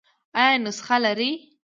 [0.41, 1.31] ایا نسخه لرئ؟